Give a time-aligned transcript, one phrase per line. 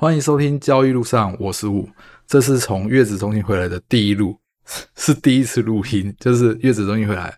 [0.00, 1.88] 欢迎收听交易路上，我是五。
[2.24, 4.38] 这是从月子中心回来的第一路，
[4.94, 7.36] 是第一次录音，就是月子中心回来。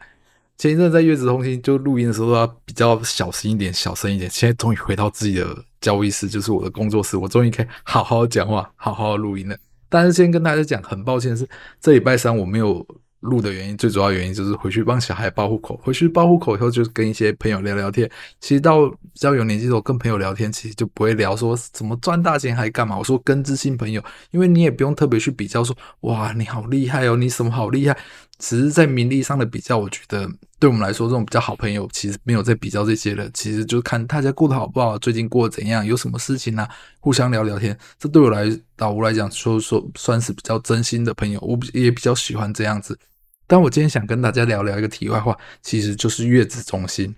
[0.58, 4.30] 前一阵在月子中心就录音的时候，要比较小心一点，小声一点。
[4.30, 9.56] 现在终于回到自己的交易室，就是我的工作室，我终于可以好好讲话，好好录音了。
[9.88, 11.48] 但是先跟大家讲，很抱歉是
[11.80, 12.86] 这礼拜三我没有。
[13.20, 15.78] 录的原因，最主要原因就是回去帮小孩报户口。
[15.82, 18.10] 回去报户口以后，就是跟一些朋友聊聊天。
[18.40, 22.96] 其实到比较有年纪的时候，跟朋友聊天，其实就不会聊说怎么赚大钱还干嘛。
[22.96, 27.96] 我说跟知心朋友，因为你也不用特别去比较说，哇，你好厉害哦，你什么好厉害。
[28.40, 33.30] 只是在名利上的比较，我觉得对我们来说，这种比较好朋友，其实没有在比较这些了。
[33.32, 37.78] 其实就看大家过得好不好，最近过得怎样，有什么事情啊，互相聊聊天。
[37.98, 38.44] 这对我来
[38.78, 42.98] 老吴来讲，说说算是比较真心的朋友，我也比较喜欢这样子。
[43.46, 47.14] 但我今天想跟大家聊聊一个题外话，其实就是月子中心。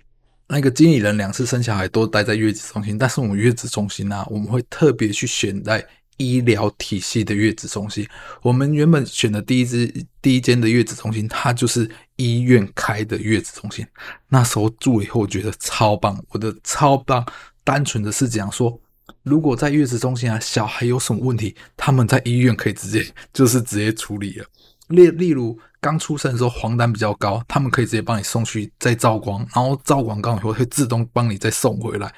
[0.49, 5.83] 那个经理人两次生小孩都待在月子中心，但是我们月子中心呢、我们会特别去选在
[6.17, 8.07] 医疗体系的月子中心。
[8.41, 13.85] 我们原本选的第一支第一间的月子中心，它就是医院开的月子中心。
[14.29, 17.25] 那时候住了以后，我觉得超棒，我的超棒。
[17.63, 18.79] 单纯的是讲说，
[19.23, 24.45] 如果在月子中心啊，小孩有什么问题，他们在医院可以直接就是直接处理了。
[24.89, 25.59] 例例如。
[25.83, 32.09] 刚出生的时候黄疸比较高，他们可以直接帮你送去再照光，然后照完光以后会自动帮你再送回来。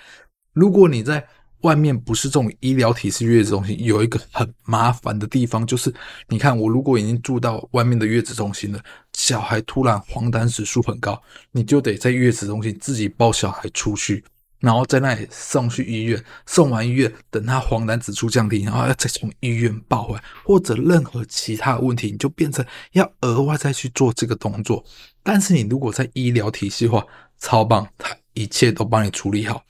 [0.54, 1.26] 如果你在
[1.66, 5.92] 外面不是这种医疗体系月子中心，有一个很麻烦的地方就是，
[6.30, 8.80] 你看我如果已经住到外面的月子中心了，
[9.14, 11.20] 小孩突然黄疸指数很高，
[11.52, 14.24] 你就得在月子中心自己抱小孩出去。
[14.60, 22.64] 然后在那里送去医院，送完医院，等他黄疸指数降低，然后要再从医院抱回来，或者任何其他问题，你就变成
[22.94, 24.84] 要额外再去做这个动作。
[25.24, 27.06] 但是你如果在医疗体系的话，
[27.40, 29.64] 超棒，他一切都帮你处理好。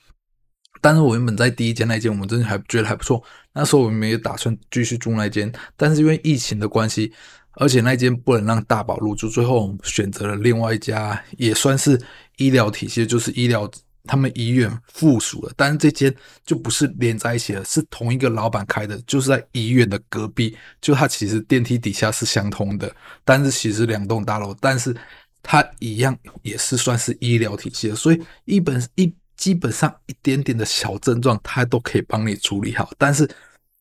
[0.81, 3.23] 但是我原本在第一间那间，我们真的还觉得还不错。
[3.53, 7.11] 那时候我们也打算继续住那间，但是因为疫情的关系，
[7.53, 11.99] 而且那间不能让大宝入住，最后我们选择了另外一家，也算是
[12.37, 13.69] 医疗体系，就是医疗。
[14.07, 16.15] 他们医院附属的，但是这间
[16.45, 20.55] 就不是连在一起的，是同一个老板开的，就是在医院的隔壁。
[20.79, 24.95] 就它其实电梯底下是相通的，但是其实两栋大楼，但是
[25.41, 32.91] 它一样也是算是医疗体系的，所以一本一基本上一点点的小症状，它都可以帮你处理好。
[32.97, 33.29] 但是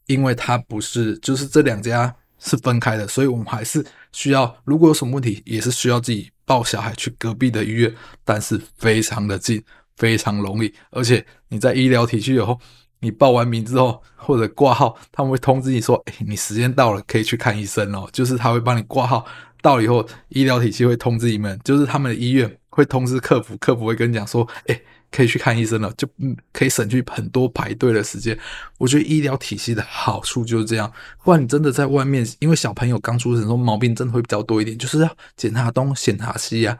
[0.06, 7.94] 因为它不是，就是这两家是分开的，所以我们还是需要，如果有什么问题，也是需要自己抱小孩去隔壁的医院，
[8.24, 9.62] 但是非常的近。
[9.96, 12.58] 非常容易，而且你在医疗体系以后，
[12.98, 19.24] 你报完名之后或者挂号，他们会通知你说：“哎，你时间到了，可以去看医生哦。”就是他会帮你挂号，
[19.62, 24.80] 到了以后，医疗体系会通知你们，就是他们的医院会通知客服，客服会跟你讲说：“哎，
[25.14, 28.36] 可以去看医生了，就嗯，可以省去很多排队的时间。”
[28.78, 30.92] 我觉得医疗体系的好处就是这样。
[31.22, 36.76] 不然你真的在外面，因为小朋友刚出生的时候毛病真的会比较多一点，就是要检查东检查西呀。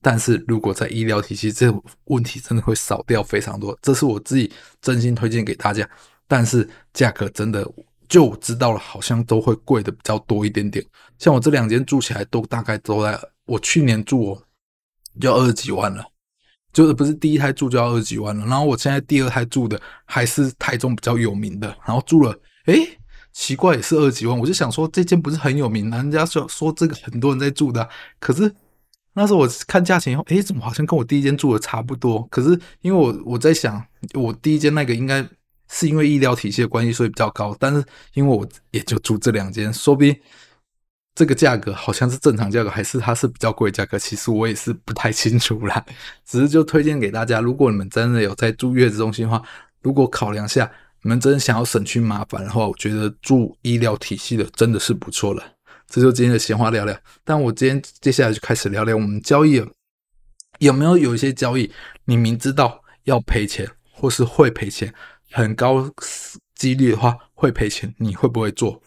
[0.00, 5.88] 但是如果在医疗体系，这个问题真的会少掉非常多，这是我自己真心推荐给大家。
[6.26, 7.66] 但是价格真的
[8.08, 10.84] 就我知道了，好像都会贵的比较多一点点。
[11.18, 14.42] 像我这两间住起来都大概都在，我去年住哦
[15.20, 16.04] 就要二十几万了，
[16.74, 18.44] 就是不是第一胎住就要二十几万了。
[18.44, 22.86] 然后我现在第二胎住的还是台中比较有名的，然后住了，诶，
[23.32, 24.38] 奇怪也是二十几万。
[24.38, 28.54] 我就想说这间不是很有名，人家说说这个很多人在住的，可是。
[29.16, 32.26] 那时候我看价钱以后，诶，怎么好像跟我第一间住的差不多？
[32.32, 33.80] 可是因为我我在想，
[34.14, 35.24] 我第一间那个应该
[35.70, 37.56] 是因为医疗体系的关系，所以比较高。
[37.60, 37.84] 但是
[38.14, 40.16] 因为我也就住这两间，说不定
[41.14, 43.98] 这个价格好像是正常价格，还是它是比较贵价格？
[43.98, 45.84] 其实我也是不太清楚啦。
[46.26, 49.42] 只是就推荐给大家，如果你们真的有在住月子中心的话，
[49.82, 50.68] 如果考量下
[51.02, 55.42] 你们真的想要省去麻烦的话，我觉得住医疗体系的真的是不错了。
[55.86, 59.64] 这就今天的闲话聊聊，但我今天接下来就开始聊聊我们交易，
[60.58, 61.70] 有没有有一些交易，
[62.06, 64.92] 你明知道要赔钱或是会赔钱，
[65.30, 65.88] 很高
[66.56, 68.82] 几率的话会赔钱，你会不会做？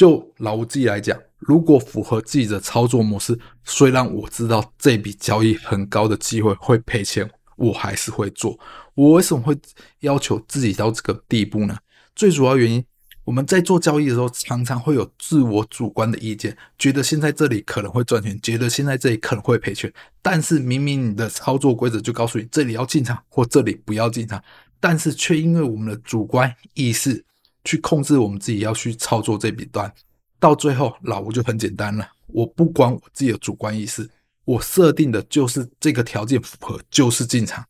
[0.00, 8.58] 就老吴自己来讲，如果符合自己的操作模式，虽然我知道这笔交易很高的机会会赔钱，我还是会做。
[8.94, 9.54] 我为什么会
[9.98, 11.76] 要求自己到这个地步呢？
[12.16, 12.82] 最主要原因。
[13.24, 19.92] 我们在做交易的时候，常常会有自我主观的意见，觉得现在这里可能会赚钱，觉得现在这里可能会赔钱。
[20.22, 24.42] 但是明明你的操作规则就告诉你这里要进场或这里不要进场，
[24.80, 27.22] 但是却因为我们的主观意识
[27.64, 29.92] 去控制我们自己要去操作这笔单，
[30.38, 34.08] 到最后老吴就很简单了，我不管我自己的主观意识，
[34.44, 37.64] 我设定的就是这个条件符合就是进场，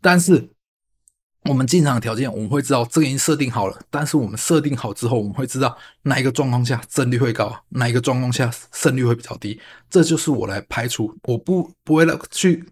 [0.00, 0.50] 但是
[1.46, 3.78] 我们进场的条件，我们会知道这个已经设定好了。
[3.90, 9.60] 但是我们设定好之后，我们会知道哪一个状况下胜率会高，哪一个状况下胜率会比较低。
[9.90, 12.64] 这就是我来排除，我不不会来去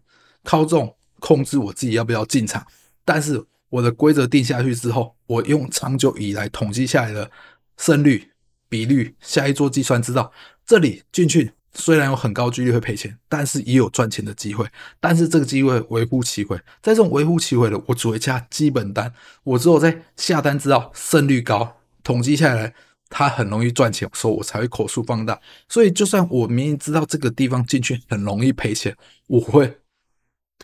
[0.42, 2.66] 靠这种控制我自己要不要进场。
[3.04, 7.30] 但是我的规则定下去之后，我用长久以来统计下来的
[7.78, 8.32] 胜率
[8.68, 10.30] 比率下一做计算，知道
[10.66, 11.52] 这里进去。
[11.74, 14.66] 虽然有很高几率会赔钱，但是也有赚钱的机会。
[15.00, 19.10] 但是这个机会微乎其微，在这种微乎其微的，我只会加基本单。
[19.42, 22.74] 我只有在下单知道胜率高，统计下来
[23.08, 25.40] 它很容易赚钱，所以我才会口数放大。
[25.66, 28.94] 所以就算我明明知道这个地方进去很容易赔钱，
[29.28, 29.78] 我会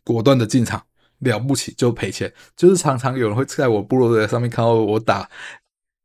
[0.05, 0.85] 果断的进场。
[1.20, 5.29] 了不起就赔钱，就是常常有人会在我部落格上面看到我打。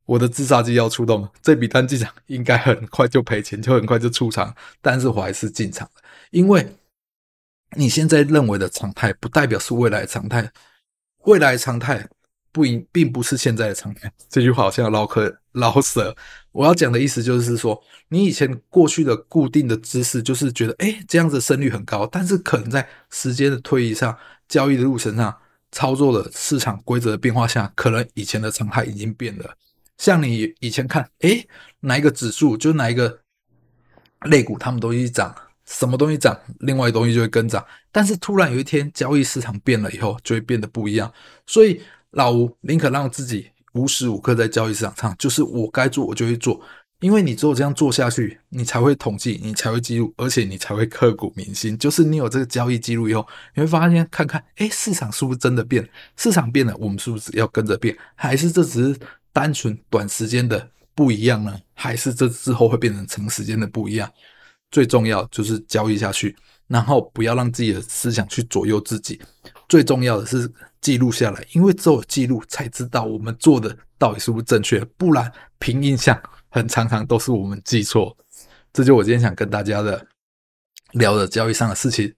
[0.05, 4.53] 我的自杀机要出动，这笔单进场应该很快就赔钱，就很快就出场。
[4.81, 6.01] 但是我还是进场了，
[6.31, 6.75] 因为
[7.77, 10.51] 你现在认为的常态，不代表是未来的常态。
[11.23, 12.05] 未来常态
[12.51, 14.11] 不应并不是现在的常态。
[14.27, 15.21] 这句话好像绕口
[15.53, 16.13] 绕舌。
[16.51, 22.05] 我要讲的意思就是说，你以前过去的固定的知识，就是觉得，诶，这样子胜率很高。
[22.05, 24.15] 但是可能在时间的推移上，
[24.53, 25.35] 交易的路程上，
[25.71, 29.57] 操作的市场规则的变化下，可能以前的常态已经变了。
[29.97, 31.47] 像你以前看，诶，
[31.79, 33.21] 哪一个指数，就哪一个
[34.25, 35.35] 类股，他们都一直涨，
[35.65, 37.65] 什么东西涨，另外一东西就会跟涨。
[37.91, 41.11] 但是突然有一天交易市场变了以后，就会变得不一样。
[41.47, 46.61] 所以老吴宁可让自己无时无刻在交易市场上，就是我该做我就会做，
[47.03, 51.77] 因为你只有这样做下去，你才会统计，你才会记录，而且你才会刻骨铭心。
[51.77, 55.87] 就是你有这个交易记录以后，你会发现看看，诶，市场是不是真的变？
[56.15, 57.93] 市场变了，我们是不是要跟着变？
[58.15, 58.99] 还是这只是？
[59.35, 64.07] 单纯短时间的不一样呢，还是这之后会变成长时间的不一样？
[64.69, 66.35] 最重要就是交易下去，
[66.67, 69.19] 然后不要让自己的思想去左右自己。
[69.67, 70.47] 最重要的是
[70.81, 76.15] 记录下来，因为只有记录才知道我们做的到底是不是正确，不然凭印象
[76.53, 78.15] 很常常都是我们记错。
[78.71, 80.05] 这就我今天想跟大家的
[80.91, 82.13] 聊的交易上的事情。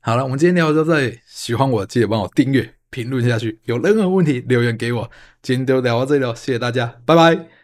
[0.00, 2.74] 好了，我们今天聊到这里，喜欢我记得帮我订阅。
[2.90, 5.10] 评论下去，有任何问题留言给我。
[5.42, 7.55] 今天就聊到这里了，谢谢大家，拜拜。